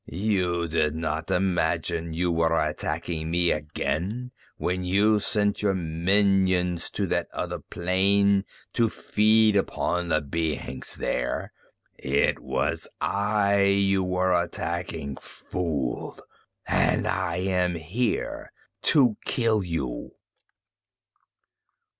[0.09, 7.05] You did not imagine you were attacking me again when you sent your minions to
[7.05, 8.43] that other plane
[8.73, 11.51] to feed upon the beings there.
[11.99, 16.17] It was I you were attacking, fool,
[16.65, 20.13] and I am here to kill you."